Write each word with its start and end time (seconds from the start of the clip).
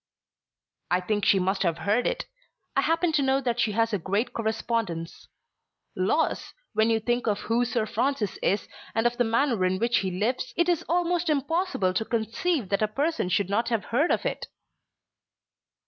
"I 0.89 0.99
think 0.99 1.25
she 1.25 1.37
must 1.37 1.61
have 1.61 1.77
heard 1.77 2.07
it. 2.07 2.25
I 2.75 2.81
happen 2.81 3.11
to 3.11 3.21
know 3.21 3.39
that 3.39 3.59
she 3.59 3.73
has 3.73 3.93
a 3.93 3.99
great 3.99 4.33
correspondence. 4.33 5.27
Laws! 5.95 6.55
when 6.73 6.89
you 6.89 6.99
think 6.99 7.27
of 7.27 7.41
who 7.41 7.65
Sir 7.65 7.85
Francis 7.85 8.37
is 8.41 8.67
and 8.95 9.05
of 9.05 9.17
the 9.17 9.23
manner 9.23 9.63
in 9.63 9.77
which 9.77 9.99
he 9.99 10.09
lives, 10.09 10.55
it 10.57 10.67
is 10.67 10.83
almost 10.89 11.29
impossible 11.29 11.93
to 11.93 12.03
conceive 12.03 12.69
that 12.69 12.81
a 12.81 12.87
person 12.87 13.29
should 13.29 13.51
not 13.51 13.69
have 13.69 13.85
heard 13.93 14.09
of 14.09 14.25
it." 14.25 14.47